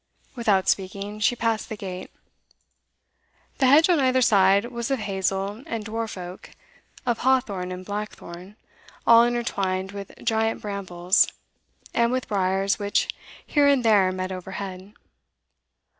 Without 0.33 0.67
speaking, 0.67 1.19
she 1.19 1.35
passed 1.35 1.69
the 1.69 1.77
gate. 1.77 2.09
The 3.59 3.67
hedge 3.67 3.87
on 3.87 3.99
either 3.99 4.19
side 4.23 4.65
was 4.71 4.89
of 4.89 4.97
hazel 4.97 5.61
and 5.67 5.85
dwarf 5.85 6.17
oak, 6.17 6.55
of 7.05 7.19
hawthorn 7.19 7.71
and 7.71 7.85
blackthorn, 7.85 8.55
all 9.05 9.21
intertwined 9.21 9.91
with 9.91 10.11
giant 10.23 10.59
brambles, 10.63 11.27
and 11.93 12.11
with 12.11 12.27
briers 12.27 12.79
which 12.79 13.09
here 13.45 13.67
and 13.67 13.85
there 13.85 14.11
met 14.11 14.31
overhead. 14.31 14.95